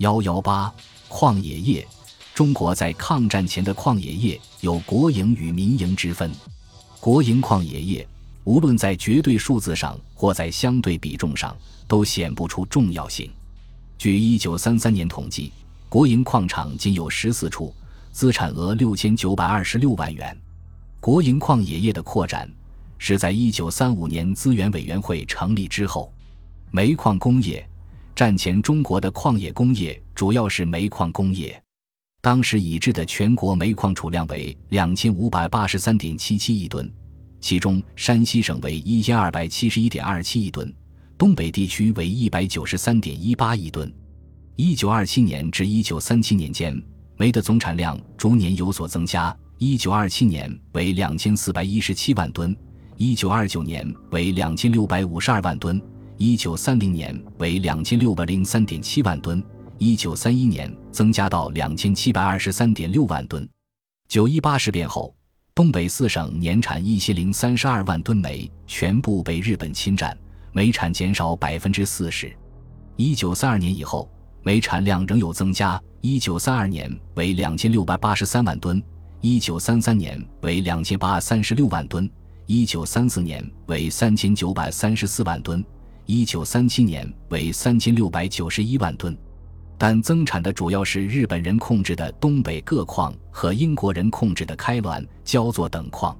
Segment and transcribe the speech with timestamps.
[0.00, 0.72] 幺幺八
[1.08, 1.86] 矿冶业，
[2.32, 6.32] 中国在抗战前的矿冶业有国营与民营之分。
[7.00, 8.08] 国营矿冶业
[8.44, 11.54] 无论在绝对数字上或在相对比重上，
[11.86, 13.30] 都显不出重要性。
[13.98, 15.52] 据一九三三年统计，
[15.90, 17.74] 国营矿场仅有十四处，
[18.10, 20.34] 资产额六千九百二十六万元。
[20.98, 22.50] 国营矿冶业的扩展
[22.96, 26.10] 是在一九三五年资源委员会成立之后。
[26.70, 27.68] 煤矿工业。
[28.20, 31.58] 战前，中国的矿业工业主要是煤矿工业。
[32.20, 36.92] 当时已知的全国煤矿储量为两千五百八十三点七七亿吨，
[37.40, 40.70] 其中山西省为一千二百七十一点二七亿吨，
[41.16, 43.90] 东北地区为一百九十三点一八亿吨。
[44.54, 46.78] 一九二七年至一九三七年间，
[47.16, 49.34] 煤的总产量逐年有所增加。
[49.56, 52.54] 一九二七年为两千四百一十七万吨，
[52.98, 55.80] 一九二九年为两千六百五十二万吨。
[56.22, 59.42] 一九三零年为两千六百零三点七万吨，
[59.78, 63.48] 一九三一年增加到两千七百二十三点六万吨。
[64.06, 65.14] 九一八事变后，
[65.54, 70.14] 东北四省年产一千零三十二万吨煤全部被日本侵占，
[70.52, 72.30] 煤产减少百分之四十。
[72.96, 74.06] 一九三二年以后，
[74.42, 78.82] 煤产量仍有增加，一九三二年为两千六百八十三万吨，
[79.22, 82.06] 一九三三年为两千八百三十六万吨，
[82.44, 85.64] 一九三四年为三千九百三十四万吨。
[86.06, 89.16] 一九三七年为三千六百九十一万吨，
[89.78, 96.16] 但增产的主要是日本人控制的东北各矿和英国人控制的开滦、焦作等矿，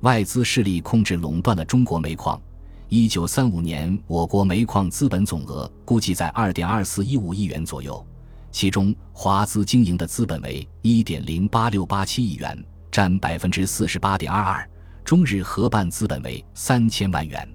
[0.00, 2.40] 外资势力控制垄断了中国煤矿。
[2.88, 8.04] 一九三五年，我国煤矿资本总额估计在二点二四一五亿元左右，
[8.50, 14.68] 其中华资经营的资本为一点零八六八七亿元，占百分之四十八点二二；
[15.04, 17.48] 中日合办资本为三千万元。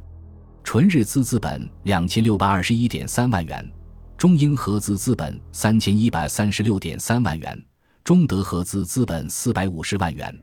[0.66, 3.64] 纯日资资本两千六百二十一点三万元，
[4.18, 7.64] 中英合资资本三千一百三十六点三万元，
[8.04, 10.36] 中德合资资本四百五十万元，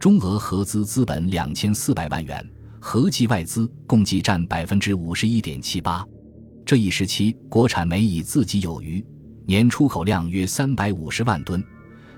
[0.00, 2.42] 中俄合资资本两千四百万元，
[2.80, 6.02] 合计外资共计占百分之五十一点七八。
[6.64, 9.04] 这一时期，国产煤已自给有余，
[9.44, 11.62] 年出口量约三百五十万吨，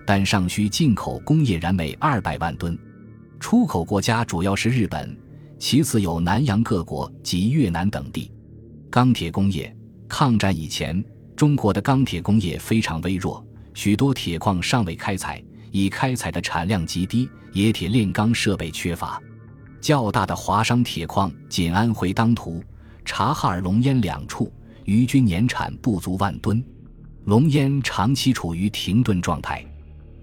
[0.06, 2.78] 但尚需进口工业燃煤二百万吨，
[3.40, 5.14] 出口国家主要是日本。
[5.58, 8.30] 其次有南洋各国及越南等地，
[8.88, 9.74] 钢铁工业。
[10.08, 11.04] 抗战以前，
[11.36, 19.20] 中国的钢铁工业非常微弱，许多铁矿尚未开采，已开采的产量极低，冶铁炼钢设备缺乏。
[19.80, 22.62] 较大的华商铁矿仅安徽当涂、
[23.04, 24.50] 察哈尔龙烟两处，
[24.84, 26.64] 余均年产不足万吨。
[27.24, 29.64] 龙烟长期处于停顿状态。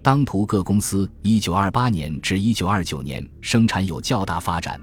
[0.01, 4.79] 当涂各公司1928年至1929年生产有较大发展。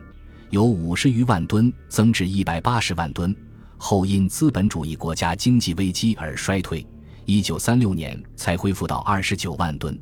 [0.53, 3.35] 由五十余万吨增至一百八十万吨，
[3.79, 6.87] 后因资本主义国家经济危机而衰退，
[7.25, 9.99] 一九三六年才恢复到二十九万吨。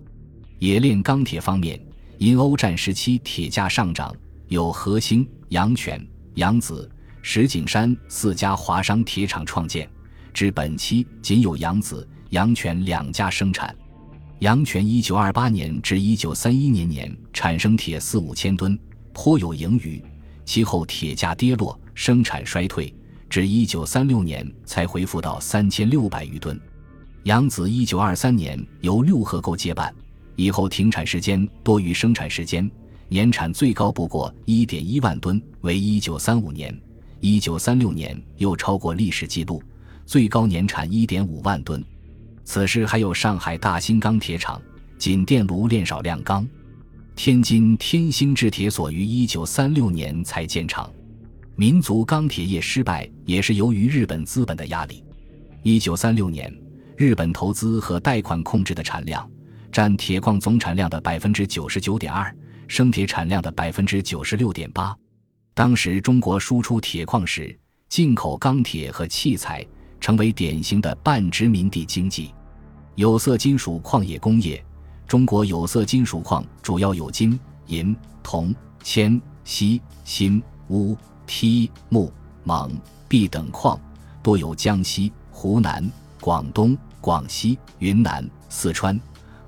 [0.59, 1.81] 冶炼钢铁方面，
[2.19, 4.13] 因欧战时期铁价上涨，
[4.49, 6.91] 有和兴、阳泉、扬子、
[7.23, 9.89] 石景山四家华商铁厂创建，
[10.35, 13.73] 至本期仅有扬子、阳泉两家生产。
[14.41, 18.77] 阳泉一九二八年至一九三一年年产生铁四五千吨，
[19.13, 20.03] 颇有盈余。
[20.45, 22.93] 其后铁价跌落，生产衰退，
[23.29, 26.61] 至一九三六年才恢复到三千六百余吨。
[27.25, 29.95] 扬子一九二三年由六合沟接办，
[30.37, 32.69] 以后停产时间多于生产时间，
[33.09, 36.75] 年产最高不过一点一万吨，为一九三五年。
[37.21, 39.63] 一九三六年又超过历史记录，
[40.07, 41.85] 最高年产一点五万吨。
[42.45, 44.61] 此时还有上海大兴钢铁厂、
[44.99, 46.49] 仅电炉炼少量钢。
[47.23, 50.91] 天津天兴制铁所于一九三六年才建厂，
[51.55, 55.05] 民族钢铁业失败也是由于日本资本的压力。
[55.63, 56.51] 一九三六年，
[56.97, 59.31] 日本投资和贷款控制的产量
[59.71, 62.35] 占铁矿总产量的百分之九十九点二，
[62.67, 64.97] 生铁产量的百分之九十六点八。
[65.53, 67.55] 当时中国输出铁矿石、
[67.91, 69.63] 进口钢铁和器材，
[70.01, 72.31] 成为典型的半殖民地经济。
[72.95, 74.65] 有色金属矿业工业。
[75.11, 77.37] 中国有色金属矿主要有金、
[77.67, 80.97] 银、铜、铅、锡、锌、钨、
[81.27, 82.09] 锑、钼、
[82.45, 82.71] 锰、
[83.09, 83.77] 铋等矿，
[84.23, 85.85] 多由江西、湖南、
[86.21, 88.97] 广东、广西、云南、四川、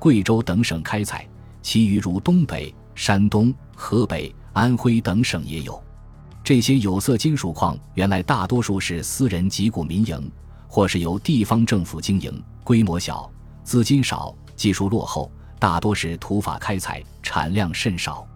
[0.01, 1.25] 贵州等省开采，
[1.63, 5.81] 其余如东北、山东、河北、安徽等省也有。
[6.43, 10.29] 这些有色金属矿原来大多数是私人集股民营，
[10.67, 13.31] 或是由地方政府经营，规模小，
[13.63, 15.31] 资金少，技术落后。
[15.63, 18.27] 大多是土法开采，产量甚少。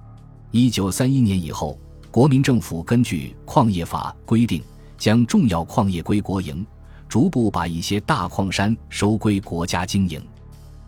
[0.53, 1.77] 一九三一年以后，
[2.09, 4.63] 国民政府根据矿业法规定，
[4.97, 6.65] 将重要矿业归国营，
[7.09, 10.25] 逐步把一些大矿山收归国家经营。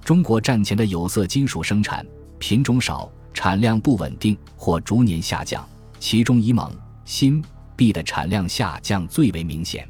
[0.04, 2.06] 中国战前的有色金属生产
[2.38, 5.68] 品种少，产量不稳定或逐年下降，
[5.98, 6.70] 其中以锰、
[7.04, 7.42] 锌、
[7.76, 9.88] 铋的产量下降最为明显。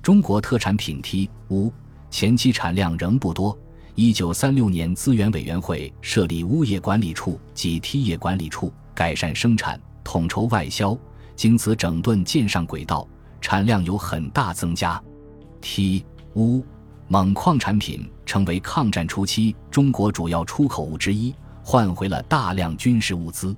[0.00, 1.72] 中国特产品锑、钨
[2.10, 3.58] 前期产量仍不多。
[3.94, 10.96] 一九三六年，资源委员会设立钨业管理处及梯业管理处，改善生产，统筹外销。
[11.36, 13.06] 经此整顿，建上轨道，
[13.40, 15.02] 产量有很大增加。
[15.60, 16.04] 梯、
[16.34, 16.62] 钨、
[17.08, 23.54] 锰矿产品成为抗战初期中国主要出口物之一，换回了大量军事物资。